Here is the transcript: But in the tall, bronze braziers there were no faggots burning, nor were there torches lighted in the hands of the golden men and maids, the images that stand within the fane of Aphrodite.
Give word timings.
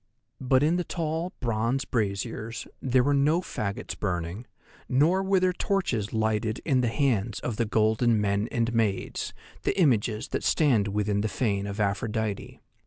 But 0.41 0.63
in 0.63 0.77
the 0.77 0.83
tall, 0.83 1.31
bronze 1.41 1.85
braziers 1.85 2.65
there 2.81 3.03
were 3.03 3.13
no 3.13 3.39
faggots 3.39 3.95
burning, 3.99 4.47
nor 4.89 5.21
were 5.21 5.39
there 5.39 5.53
torches 5.53 6.11
lighted 6.11 6.59
in 6.65 6.81
the 6.81 6.87
hands 6.87 7.39
of 7.41 7.57
the 7.57 7.65
golden 7.65 8.19
men 8.19 8.47
and 8.51 8.73
maids, 8.73 9.31
the 9.61 9.79
images 9.79 10.29
that 10.29 10.43
stand 10.43 10.87
within 10.87 11.21
the 11.21 11.27
fane 11.29 11.67
of 11.67 11.79
Aphrodite. 11.79 12.61